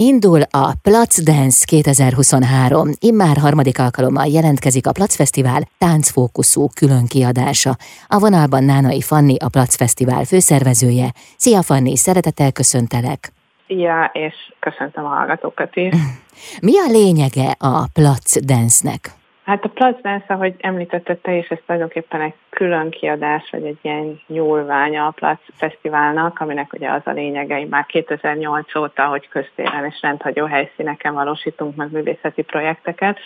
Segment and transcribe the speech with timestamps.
[0.00, 2.88] Indul a Plac Dance 2023.
[3.00, 7.70] Immár harmadik alkalommal jelentkezik a Plac Fesztivál táncfókuszú külön kiadása.
[8.06, 11.08] A vonalban Nánai Fanni, a Plac Fesztivál főszervezője.
[11.36, 13.32] Szia Fanni, szeretettel köszöntelek!
[13.66, 15.94] Szia, és köszöntöm a hallgatókat is!
[16.66, 19.17] Mi a lényege a Plac Dance-nek?
[19.48, 24.20] Hát a Dance, ahogy említetted te is, ez tulajdonképpen egy külön kiadás, vagy egy ilyen
[24.26, 30.00] nyúlványa a Plac Fesztiválnak, aminek ugye az a lényege, már 2008 óta, hogy köztéren és
[30.00, 33.18] rendhagyó helyszíneken valósítunk meg művészeti projekteket,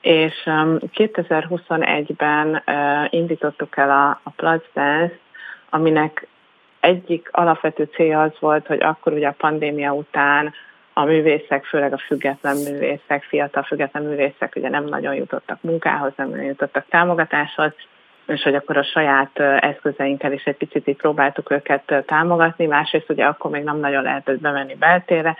[0.00, 5.18] és um, 2021-ben uh, indítottuk el a, a Plac Dance,
[5.70, 6.26] aminek
[6.80, 10.52] egyik alapvető célja az volt, hogy akkor ugye a pandémia után
[10.94, 16.28] a művészek, főleg a független művészek, fiatal független művészek ugye nem nagyon jutottak munkához, nem
[16.28, 17.72] nagyon jutottak támogatáshoz,
[18.26, 23.24] és hogy akkor a saját eszközeinkkel is egy picit így próbáltuk őket támogatni, másrészt ugye
[23.24, 25.36] akkor még nem nagyon lehetett bemenni beltére,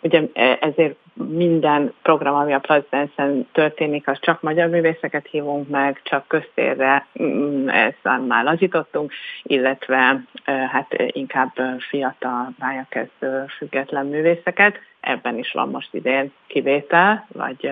[0.00, 6.00] ugye e, ezért minden program, ami a Plazdenszen történik, az csak magyar művészeket hívunk meg,
[6.02, 11.52] csak köztérre mm, ezt már lazítottunk, illetve hát inkább
[11.88, 17.70] fiatal pályakezdő független művészeket ebben is van most idén kivétel, vagy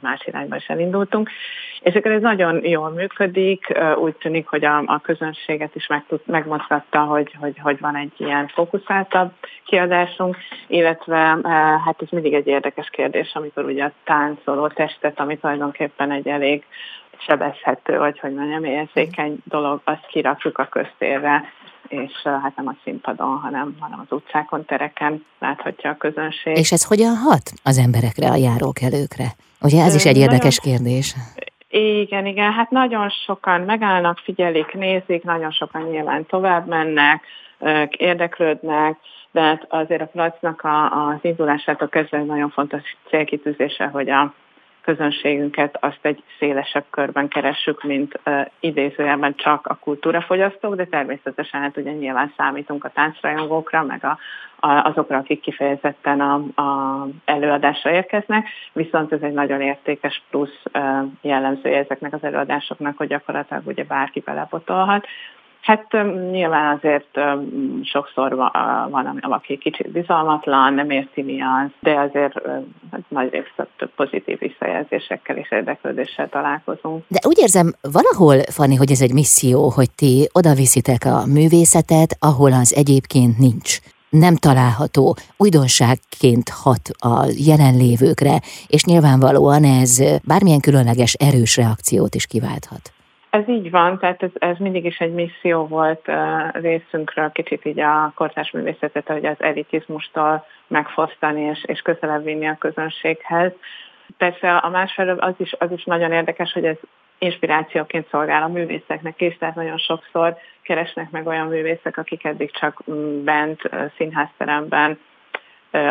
[0.00, 1.30] más irányba is elindultunk.
[1.80, 6.20] És akkor ez nagyon jól működik, úgy tűnik, hogy a, a közönséget is meg tud,
[6.26, 9.32] megmozgatta, hogy, hogy, hogy van egy ilyen fókuszáltabb
[9.64, 11.38] kiadásunk, illetve
[11.84, 16.64] hát ez mindig egy érdekes kérdés, amikor ugye a táncoló testet, ami tulajdonképpen egy elég
[17.26, 21.44] sebezhető, vagy hogy mondjam, érzékeny dolog, azt kirakjuk a köztérre,
[21.88, 26.56] és hát nem a színpadon, hanem, hanem az utcákon, tereken láthatja a közönség.
[26.56, 29.26] És ez hogyan hat az emberekre, a járókelőkre?
[29.60, 31.14] Ugye ez is egy érdekes kérdés.
[31.72, 37.24] Igen, igen, hát nagyon sokan megállnak, figyelik, nézik, nagyon sokan nyilván tovább mennek,
[37.90, 38.96] érdeklődnek,
[39.30, 44.34] de hát azért a placnak az indulásától kezdve nagyon fontos célkitűzése, hogy a
[44.82, 51.76] közönségünket azt egy szélesebb körben keressük, mint uh, idézőjelben csak a kultúrafogyasztók, de természetesen hát
[51.76, 54.18] ugye nyilván számítunk a táncrajongókra, meg a,
[54.66, 61.06] a, azokra, akik kifejezetten a, a előadásra érkeznek, viszont ez egy nagyon értékes plusz uh,
[61.20, 65.06] jellemzője ezeknek az előadásoknak, hogy gyakorlatilag ugye bárki belepotolhat,
[65.60, 65.92] Hát
[66.30, 67.18] nyilván azért
[67.82, 68.34] sokszor
[68.90, 72.32] van, aki kicsit bizalmatlan, nem érti mi az, de azért
[72.90, 77.04] hát nagy részt több pozitív visszajelzésekkel és érdeklődéssel találkozunk.
[77.08, 82.52] De úgy érzem valahol, Fanni, hogy ez egy misszió, hogy ti odaviszitek a művészetet, ahol
[82.52, 83.78] az egyébként nincs
[84.10, 92.92] nem található, újdonságként hat a jelenlévőkre, és nyilvánvalóan ez bármilyen különleges erős reakciót is kiválthat.
[93.30, 96.10] Ez így van, tehát ez, ez mindig is egy misszió volt
[96.52, 102.56] részünkről, kicsit így a kortárs művészetet, hogy az elitizmustól megfosztani és, és közelebb vinni a
[102.58, 103.52] közönséghez.
[104.16, 106.76] Persze a másfelől az is, az is nagyon érdekes, hogy ez
[107.18, 112.82] inspirációként szolgál a művészeknek is, tehát nagyon sokszor keresnek meg olyan művészek, akik eddig csak
[112.90, 113.60] mm, bent,
[113.96, 114.98] színházteremben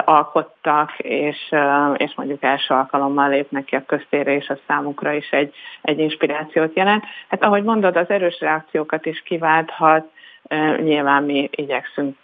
[0.06, 1.56] alkottak, és,
[1.98, 6.76] és mondjuk első alkalommal lépnek ki a köztérre, és az számukra is egy, egy inspirációt
[6.76, 7.04] jelent.
[7.28, 10.12] Hát ahogy mondod, az erős reakciókat is kiválthat,
[10.78, 12.18] nyilván mi igyekszünk,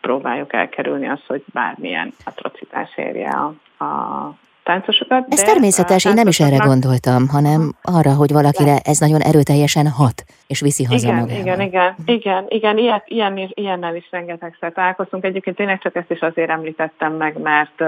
[0.00, 4.34] próbáljuk elkerülni azt, hogy bármilyen atrocitás érje a, a
[4.66, 5.26] táncosokat.
[5.28, 10.24] Ez természetes, én nem is erre gondoltam, hanem arra, hogy valakire ez nagyon erőteljesen hat,
[10.46, 11.42] és viszi haza igen, magával.
[11.42, 15.24] Igen, igen, igen, igen, ilyet, ilyen, ilyennel is rengetegszer találkoztunk.
[15.24, 17.82] Egyébként tényleg csak ezt is azért említettem meg, mert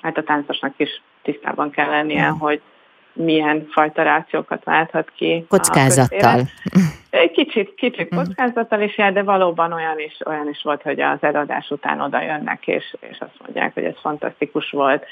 [0.00, 2.38] hát a táncosnak is tisztában kell lennie, mm.
[2.38, 2.60] hogy
[3.16, 5.44] milyen fajta reakciókat válthat ki.
[5.48, 6.40] Kockázattal.
[7.32, 8.18] Kicsit, kicsit mm.
[8.18, 12.22] kockázattal is jár, de valóban olyan is, olyan is volt, hogy az eladás után oda
[12.22, 15.04] jönnek, és, és azt mondják, hogy ez fantasztikus volt.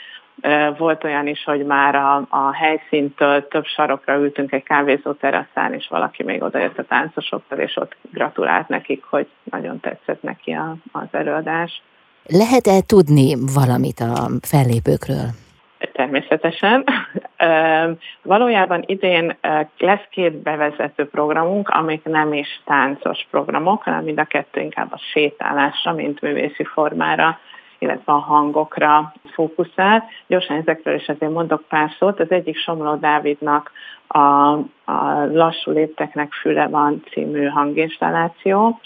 [0.79, 5.87] Volt olyan is, hogy már a, a helyszíntől több sarokra ültünk egy kávézó teraszán, és
[5.91, 11.09] valaki még odajött a táncosoktól, és ott gratulált nekik, hogy nagyon tetszett neki a, az
[11.11, 11.83] előadás.
[12.27, 15.44] Lehet-e tudni valamit a fellépőkről?
[15.93, 16.85] Természetesen.
[18.23, 19.37] Valójában idén
[19.79, 25.01] lesz két bevezető programunk, amik nem is táncos programok, hanem mind a kettő inkább a
[25.13, 27.39] sétálásra, mint művészi formára
[27.85, 30.05] illetve a hangokra fókuszál.
[30.27, 32.21] Gyorsan ezekről is azért mondok pár szót.
[32.21, 33.71] Az egyik Somló Dávidnak
[34.07, 34.53] a,
[34.85, 38.81] a Lassú lépteknek füle van című hanginstalláció.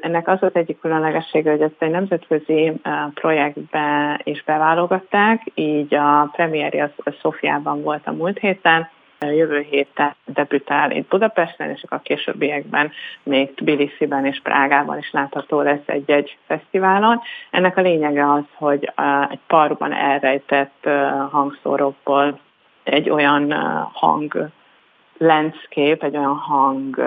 [0.00, 2.72] Ennek az volt egyik különlegessége, hogy ezt egy nemzetközi
[3.14, 6.90] projektbe is beválogatták, így a premiéri a
[7.20, 8.88] Szofiában volt a múlt héten,
[9.30, 12.90] jövő héten debütál itt Budapesten, és a későbbiekben
[13.22, 17.20] még Tbilisi-ben és Prágában is látható lesz egy-egy fesztiválon.
[17.50, 18.92] Ennek a lényege az, hogy
[19.30, 20.88] egy parban elrejtett
[21.30, 22.38] hangszórókból
[22.82, 23.52] egy olyan
[23.92, 24.48] hang
[25.18, 27.02] landscape, egy olyan hang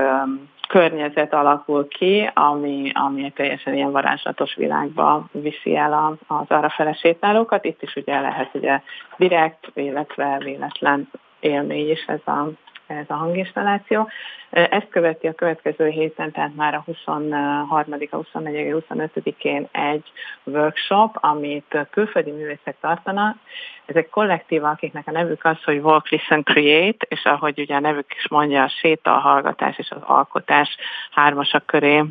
[0.67, 6.93] környezet alakul ki, ami, ami egy teljesen ilyen varázslatos világba viszi el az arra fele
[6.93, 7.65] sétálókat.
[7.65, 8.81] Itt is ugye lehet ugye
[9.17, 11.09] direkt, illetve véletlen
[11.45, 12.49] élmény is ez a,
[12.87, 14.09] ez a hanginstalláció.
[14.49, 20.03] Ezt követi a következő héten, tehát már a 23 a 24 25-én egy
[20.43, 23.37] workshop, amit külföldi művészek tartanak.
[23.85, 28.13] Ezek kollektívak, akiknek a nevük az, hogy Walk, Listen, Create, és ahogy ugye a nevük
[28.15, 30.77] is mondja, a séta, a hallgatás és az alkotás
[31.11, 32.03] hármasak köré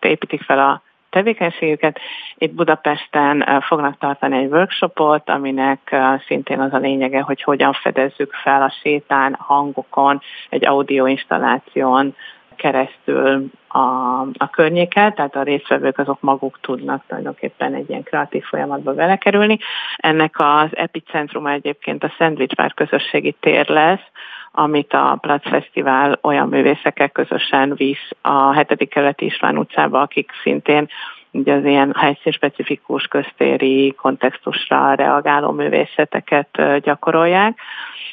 [0.00, 0.82] építik fel a
[1.12, 1.98] tevékenységüket.
[2.38, 8.62] Itt Budapesten fognak tartani egy workshopot, aminek szintén az a lényege, hogy hogyan fedezzük fel
[8.62, 12.14] a sétán, hangokon, egy audio installáción
[12.56, 13.78] keresztül a,
[14.20, 19.58] a környéket, tehát a résztvevők azok maguk tudnak tulajdonképpen egy ilyen kreatív folyamatba belekerülni.
[19.96, 24.06] Ennek az epicentruma egyébként a Szendvicsvár közösségi tér lesz,
[24.52, 28.88] amit a Plac Fesztivál olyan művészekkel közösen visz a 7.
[28.88, 30.88] keleti István utcába, akik szintén
[31.32, 37.58] ugye az ilyen helyszínspecifikus köztéri kontextusra reagáló művészeteket gyakorolják.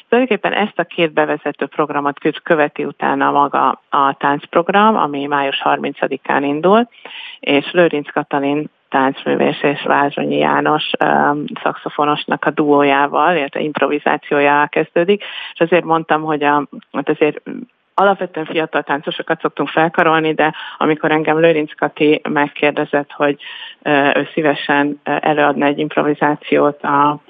[0.08, 6.88] Tulajdonképpen ezt a két bevezető programot követi utána maga a táncprogram, ami május 30-án indul,
[7.40, 15.60] és Lőrinc Katalin táncművész és Vázsonyi János um, szakszofonosnak a duójával, illetve improvizációjával kezdődik, és
[15.60, 17.42] azért mondtam, hogy a, hát azért
[18.00, 23.40] alapvetően fiatal táncosokat szoktunk felkarolni, de amikor engem Lőrinc Kati megkérdezett, hogy
[24.14, 27.20] ő szívesen előadna egy improvizációt a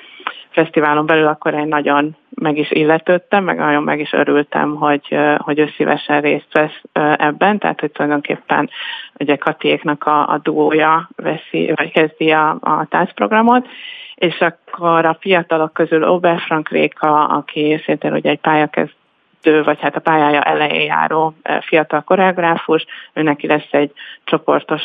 [0.51, 5.59] fesztiválon belül, akkor én nagyon meg is illetődtem, meg nagyon meg is örültem, hogy, hogy
[5.59, 6.81] ő szívesen részt vesz
[7.17, 8.71] ebben, tehát hogy tulajdonképpen
[9.19, 13.69] ugye Katiéknak a, a duója veszi, vagy kezdi a, a táncprogramot,
[14.15, 18.93] és akkor a fiatalok közül Oberfrank Réka, aki szintén ugye egy pályakezd
[19.43, 23.93] vagy hát a pályája elején járó fiatal koreográfus, őnek lesz egy
[24.25, 24.83] csoportos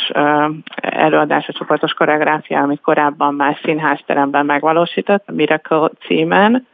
[0.76, 6.68] előadás, a csoportos koreográfia, amit korábban már színházteremben megvalósított, Miracle címen,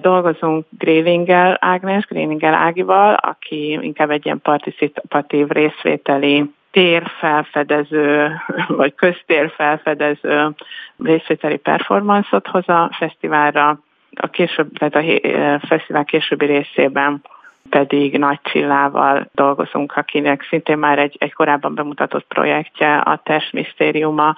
[0.00, 8.30] dolgozunk Grévingel Ágnes, Grévingel Ágival, aki inkább egy ilyen participatív részvételi térfelfedező,
[8.68, 10.54] vagy köztérfelfedező
[10.98, 13.78] részvételi performanszot hoz a fesztiválra
[14.20, 17.22] a később, tehát a fesztivál későbbi részében
[17.70, 24.34] pedig Nagy Csillával dolgozunk, akinek szintén már egy, egy korábban bemutatott projektje, a Test Misztériuma,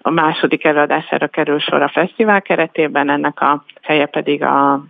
[0.00, 4.84] a második előadására kerül sor a fesztivál keretében, ennek a helye pedig a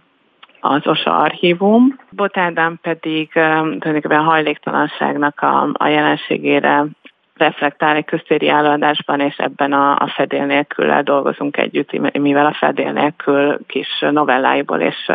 [0.65, 1.99] az OSA archívum.
[2.11, 6.85] Botádán pedig tulajdonképpen hajléktalanságnak a, a jelenségére
[7.35, 12.93] reflektál egy köztéri előadásban, és ebben a, a fedél nélkül dolgozunk együtt, mivel a fedél
[12.93, 15.11] nélkül kis novelláiból és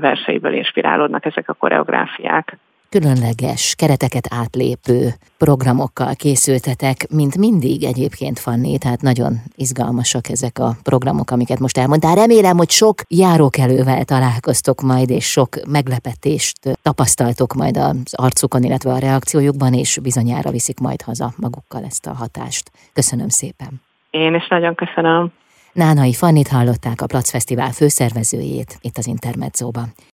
[0.00, 2.56] verseiből inspirálódnak ezek a koreográfiák
[2.92, 11.30] különleges, kereteket átlépő programokkal készültetek, mint mindig egyébként, Fanni, tehát nagyon izgalmasak ezek a programok,
[11.30, 12.14] amiket most elmondtál.
[12.14, 18.98] Remélem, hogy sok járókelővel találkoztok majd, és sok meglepetést tapasztaltok majd az arcukon, illetve a
[18.98, 22.70] reakciójukban, és bizonyára viszik majd haza magukkal ezt a hatást.
[22.92, 23.80] Köszönöm szépen.
[24.10, 25.32] Én is nagyon köszönöm.
[25.72, 29.92] Nánai Fannit hallották a Plac Fesztivál főszervezőjét itt az Intermedzóban.